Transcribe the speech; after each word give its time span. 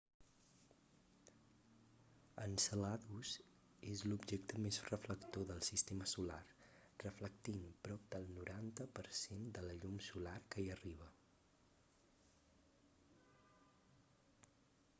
enceladus 2.43 3.33
és 3.89 4.01
l'objecte 4.11 4.61
més 4.63 4.79
reflector 4.85 5.45
del 5.51 5.61
sistema 5.67 6.07
solar 6.13 6.39
reflectint 7.03 7.67
prop 7.89 8.07
del 8.15 8.25
90 8.39 8.89
per 9.01 9.05
cent 9.19 9.45
de 9.59 9.63
la 9.67 9.77
llum 9.83 9.99
solar 10.07 10.35
que 10.55 10.63
hi 10.65 10.73
arriba 10.77 11.11